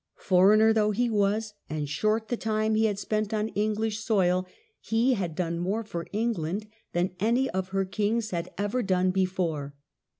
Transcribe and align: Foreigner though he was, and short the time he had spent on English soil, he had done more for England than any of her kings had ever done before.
Foreigner 0.17 0.73
though 0.73 0.89
he 0.89 1.11
was, 1.11 1.53
and 1.69 1.87
short 1.87 2.29
the 2.29 2.35
time 2.35 2.73
he 2.73 2.85
had 2.85 2.97
spent 2.97 3.31
on 3.35 3.49
English 3.49 3.99
soil, 3.99 4.47
he 4.79 5.13
had 5.13 5.35
done 5.35 5.59
more 5.59 5.83
for 5.83 6.07
England 6.11 6.65
than 6.91 7.11
any 7.19 7.51
of 7.51 7.69
her 7.69 7.85
kings 7.85 8.31
had 8.31 8.49
ever 8.57 8.81
done 8.81 9.11
before. 9.11 9.75